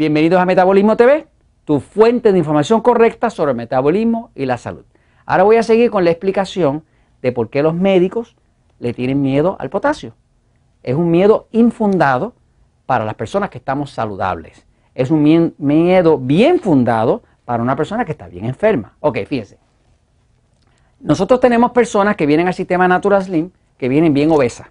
[0.00, 1.26] Bienvenidos a Metabolismo TV,
[1.66, 4.86] tu fuente de información correcta sobre el metabolismo y la salud.
[5.26, 6.84] Ahora voy a seguir con la explicación
[7.20, 8.34] de por qué los médicos
[8.78, 10.14] le tienen miedo al potasio.
[10.82, 12.32] Es un miedo infundado
[12.86, 14.66] para las personas que estamos saludables.
[14.94, 18.96] Es un miedo bien fundado para una persona que está bien enferma.
[19.00, 19.58] Ok, fíjense.
[20.98, 24.68] Nosotros tenemos personas que vienen al sistema Natural Slim que vienen bien obesas,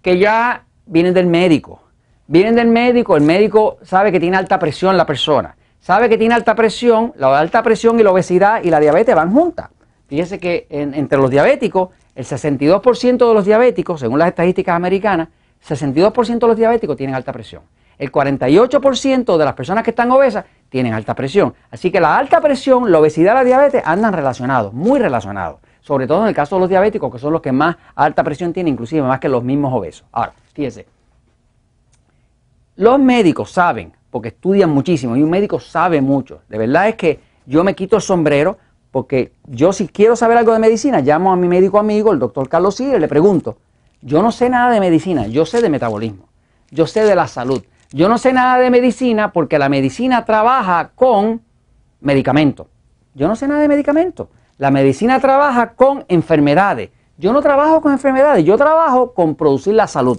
[0.00, 1.89] que ya vienen del médico.
[2.30, 5.56] Vienen del médico, el médico sabe que tiene alta presión la persona.
[5.80, 9.32] Sabe que tiene alta presión, la alta presión y la obesidad y la diabetes van
[9.32, 9.70] juntas.
[10.06, 15.26] Fíjese que entre los diabéticos, el 62% de los diabéticos, según las estadísticas americanas,
[15.68, 17.64] 62% de los diabéticos tienen alta presión.
[17.98, 21.52] El 48% de las personas que están obesas tienen alta presión.
[21.72, 25.58] Así que la alta presión, la obesidad y la diabetes andan relacionados, muy relacionados.
[25.80, 28.52] Sobre todo en el caso de los diabéticos, que son los que más alta presión
[28.52, 30.06] tienen, inclusive más que los mismos obesos.
[30.12, 30.86] Ahora, fíjese,
[32.80, 36.40] los médicos saben, porque estudian muchísimo, y un médico sabe mucho.
[36.48, 38.56] De verdad es que yo me quito el sombrero
[38.90, 42.48] porque yo si quiero saber algo de medicina, llamo a mi médico amigo, el doctor
[42.48, 43.58] Carlos Sigue, y le pregunto,
[44.00, 46.30] yo no sé nada de medicina, yo sé de metabolismo,
[46.70, 47.62] yo sé de la salud.
[47.92, 51.42] Yo no sé nada de medicina porque la medicina trabaja con
[52.00, 52.66] medicamentos.
[53.12, 54.28] Yo no sé nada de medicamentos.
[54.56, 56.88] La medicina trabaja con enfermedades.
[57.18, 60.18] Yo no trabajo con enfermedades, yo trabajo con producir la salud.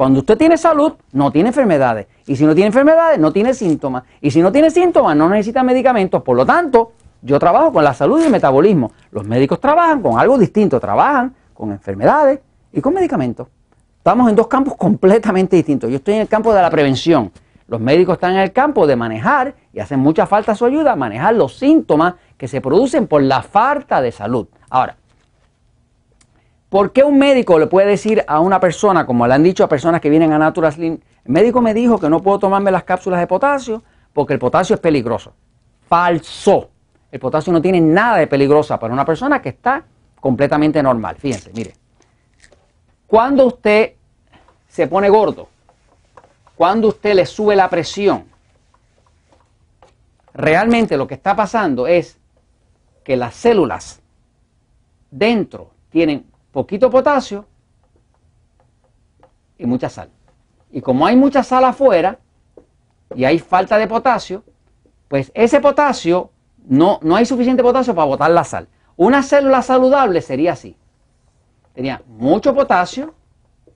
[0.00, 2.06] Cuando usted tiene salud, no tiene enfermedades.
[2.26, 4.04] Y si no tiene enfermedades, no tiene síntomas.
[4.22, 6.22] Y si no tiene síntomas, no necesita medicamentos.
[6.22, 8.92] Por lo tanto, yo trabajo con la salud y el metabolismo.
[9.10, 10.80] Los médicos trabajan con algo distinto.
[10.80, 12.40] Trabajan con enfermedades
[12.72, 13.48] y con medicamentos.
[13.98, 15.90] Estamos en dos campos completamente distintos.
[15.90, 17.30] Yo estoy en el campo de la prevención.
[17.68, 21.34] Los médicos están en el campo de manejar, y hacen mucha falta su ayuda, manejar
[21.34, 24.48] los síntomas que se producen por la falta de salud.
[24.70, 24.96] Ahora,
[26.70, 29.68] ¿Por qué un médico le puede decir a una persona, como le han dicho a
[29.68, 32.84] personas que vienen a Natural Slim, el médico me dijo que no puedo tomarme las
[32.84, 33.82] cápsulas de potasio
[34.12, 35.32] porque el potasio es peligroso?
[35.88, 36.70] Falso.
[37.10, 39.82] El potasio no tiene nada de peligrosa para una persona que está
[40.20, 41.16] completamente normal.
[41.16, 41.74] Fíjense, mire.
[43.08, 43.94] Cuando usted
[44.68, 45.48] se pone gordo,
[46.54, 48.26] cuando usted le sube la presión,
[50.32, 52.16] realmente lo que está pasando es
[53.02, 54.00] que las células
[55.10, 57.46] dentro tienen poquito potasio
[59.58, 60.10] y mucha sal.
[60.70, 62.18] Y como hay mucha sal afuera
[63.14, 64.44] y hay falta de potasio,
[65.08, 66.30] pues ese potasio,
[66.66, 68.68] no, no hay suficiente potasio para botar la sal.
[68.96, 70.76] Una célula saludable sería así.
[71.74, 73.14] Tenía mucho potasio,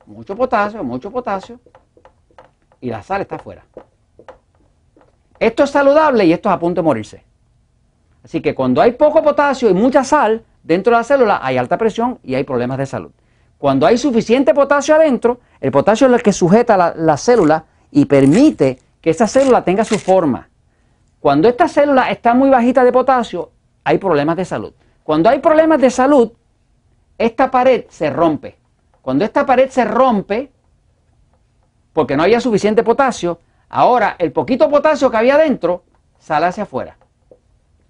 [0.07, 1.61] mucho potasio, mucho potasio,
[2.81, 3.65] y la sal está afuera.
[5.39, 7.25] Esto es saludable y esto es a punto de morirse.
[8.23, 11.79] Así que cuando hay poco potasio y mucha sal, dentro de la célula hay alta
[11.79, 13.13] presión y hay problemas de salud.
[13.59, 18.81] Cuando hay suficiente potasio adentro, el potasio es el que sujeta la, célula y permite
[19.01, 20.49] que esa célula tenga su forma.
[21.21, 23.51] Cuando esta célula está muy bajita de potasio,
[23.85, 24.73] hay problemas de salud.
[25.03, 26.33] Cuando hay problemas de salud,
[27.17, 28.59] esta pared se rompe.
[29.01, 30.51] Cuando esta pared se rompe,
[31.93, 33.39] porque no había suficiente potasio,
[33.69, 35.85] ahora el poquito potasio que había dentro
[36.19, 36.97] sale hacia afuera.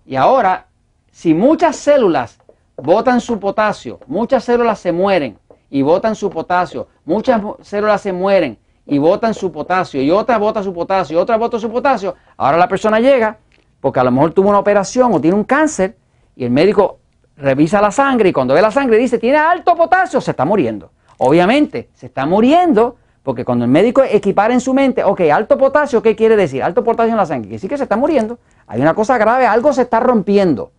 [0.06, 0.66] Y ahora,
[1.10, 2.38] si muchas células
[2.76, 5.38] botan su potasio, muchas células se mueren
[5.70, 10.62] y botan su potasio, muchas células se mueren y botan su potasio, y otra bota
[10.62, 13.38] su potasio, y otra bota su potasio, ahora la persona llega
[13.80, 15.96] porque a lo mejor tuvo una operación o tiene un cáncer
[16.36, 17.00] y el médico
[17.36, 20.90] revisa la sangre y cuando ve la sangre dice tiene alto potasio, se está muriendo.
[21.18, 26.02] Obviamente, se está muriendo porque cuando el médico equipara en su mente, ok, alto potasio,
[26.02, 26.62] ¿qué quiere decir?
[26.62, 28.38] Alto potasio en la sangre, quiere decir que se está muriendo.
[28.66, 30.72] Hay una cosa grave, algo se está rompiendo.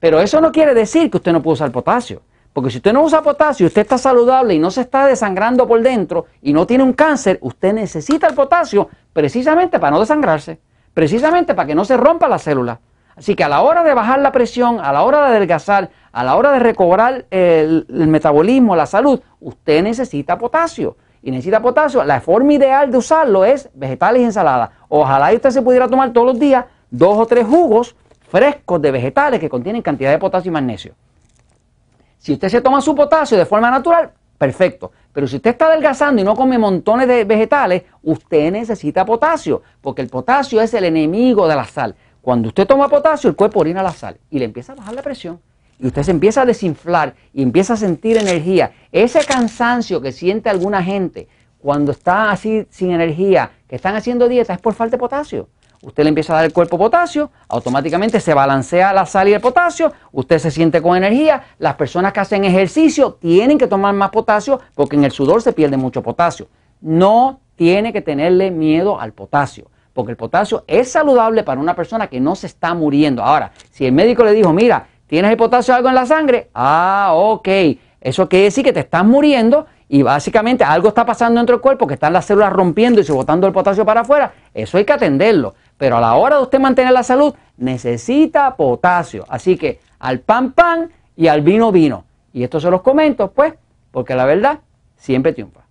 [0.00, 2.22] Pero eso no quiere decir que usted no puede usar potasio.
[2.52, 5.80] Porque si usted no usa potasio, usted está saludable y no se está desangrando por
[5.82, 10.58] dentro y no tiene un cáncer, usted necesita el potasio precisamente para no desangrarse,
[10.92, 12.80] precisamente para que no se rompa la célula.
[13.14, 16.24] Así que a la hora de bajar la presión, a la hora de adelgazar, a
[16.24, 20.96] la hora de recobrar el, el metabolismo, la salud, usted necesita potasio.
[21.22, 22.02] Y necesita potasio.
[22.02, 24.70] La forma ideal de usarlo es vegetales y ensaladas.
[24.88, 27.94] Ojalá usted se pudiera tomar todos los días dos o tres jugos
[28.30, 30.94] frescos de vegetales que contienen cantidad de potasio y magnesio.
[32.18, 34.92] Si usted se toma su potasio de forma natural, perfecto.
[35.12, 40.02] Pero si usted está adelgazando y no come montones de vegetales, usted necesita potasio, porque
[40.02, 41.96] el potasio es el enemigo de la sal.
[42.22, 45.02] Cuando usted toma potasio, el cuerpo orina la sal y le empieza a bajar la
[45.02, 45.40] presión.
[45.80, 48.72] Y usted se empieza a desinflar y empieza a sentir energía.
[48.92, 51.26] Ese cansancio que siente alguna gente
[51.58, 55.48] cuando está así sin energía, que están haciendo dieta, es por falta de potasio.
[55.82, 59.40] Usted le empieza a dar el cuerpo potasio, automáticamente se balancea la sal y el
[59.40, 61.42] potasio, usted se siente con energía.
[61.58, 65.54] Las personas que hacen ejercicio tienen que tomar más potasio porque en el sudor se
[65.54, 66.48] pierde mucho potasio.
[66.82, 72.08] No tiene que tenerle miedo al potasio, porque el potasio es saludable para una persona
[72.08, 73.22] que no se está muriendo.
[73.22, 77.12] Ahora, si el médico le dijo, mira, tienes el potasio algo en la sangre, ah,
[77.14, 77.48] ok,
[78.02, 81.86] eso quiere decir que te estás muriendo y básicamente algo está pasando dentro del cuerpo,
[81.86, 85.54] que están las células rompiendo y botando el potasio para afuera, eso hay que atenderlo.
[85.80, 89.24] Pero a la hora de usted mantener la salud, necesita potasio.
[89.30, 92.04] Así que al pan pan y al vino vino.
[92.34, 93.54] Y esto se los comento, pues,
[93.90, 94.58] porque la verdad
[94.98, 95.69] siempre triunfa.